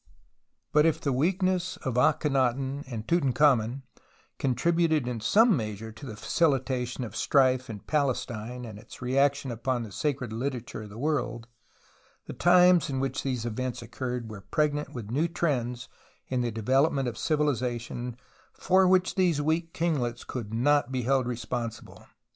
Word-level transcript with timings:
But 0.73 0.87
if 0.87 0.99
the 0.99 1.13
weakness 1.13 1.77
of 1.83 1.93
Akhenaton 1.93 2.85
and 2.87 3.03
INTRODUCTORY 3.03 3.33
21 3.33 3.33
Tutankhamen 3.33 3.83
contributed 4.39 5.07
in 5.07 5.19
some 5.19 5.55
measure 5.55 5.91
to 5.91 6.05
the 6.07 6.15
facilitation 6.15 7.03
of 7.03 7.15
strife 7.15 7.69
in 7.69 7.81
Palestine 7.81 8.65
and 8.65 8.79
its 8.79 8.99
reaction 9.03 9.51
upon 9.51 9.83
the 9.83 9.91
sacred 9.91 10.33
literature 10.33 10.81
of 10.81 10.89
the 10.89 10.97
world, 10.97 11.45
the 12.25 12.33
times 12.33 12.89
in 12.89 12.99
which 12.99 13.21
these 13.21 13.45
events 13.45 13.83
occurred 13.83 14.27
were 14.31 14.41
pregnant 14.41 14.91
with 14.91 15.11
new 15.11 15.27
trends 15.27 15.87
in 16.27 16.41
the 16.41 16.49
develop 16.49 16.91
ment 16.91 17.07
of 17.07 17.15
civilization 17.15 18.17
for 18.53 18.87
which 18.87 19.13
these 19.13 19.39
weak 19.39 19.71
kinglets 19.71 20.23
could 20.25 20.51
not 20.51 20.91
be 20.91 21.03
held 21.03 21.27
responsible. 21.27 22.05